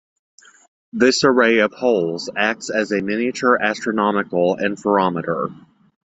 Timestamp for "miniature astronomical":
3.03-4.57